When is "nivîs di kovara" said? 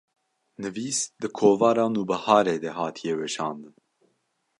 0.61-1.85